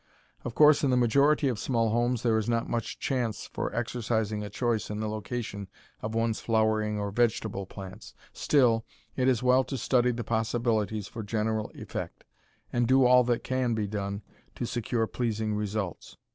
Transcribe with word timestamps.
Of 0.43 0.55
course, 0.55 0.83
in 0.83 0.89
the 0.89 0.97
majority 0.97 1.47
of 1.47 1.59
small 1.59 1.91
homes, 1.91 2.23
there 2.23 2.39
is 2.39 2.49
not 2.49 2.67
much 2.67 2.97
chance 2.97 3.45
for 3.53 3.71
exercising 3.71 4.41
a 4.43 4.49
choice 4.49 4.89
in 4.89 4.99
the 4.99 5.07
location 5.07 5.67
of 6.01 6.15
one's 6.15 6.39
flowering 6.39 6.97
or 6.99 7.11
vegetable 7.11 7.67
plants; 7.67 8.15
still, 8.33 8.83
it 9.15 9.27
is 9.27 9.43
well 9.43 9.63
to 9.65 9.77
study 9.77 10.09
the 10.09 10.23
possibilities 10.23 11.07
for 11.07 11.21
general 11.21 11.71
effect, 11.75 12.23
and 12.73 12.87
do 12.87 13.05
all 13.05 13.23
that 13.25 13.43
can 13.43 13.75
be 13.75 13.85
done 13.85 14.23
to 14.55 14.65
secure 14.65 15.05
pleasing 15.05 15.53
results. 15.53 16.17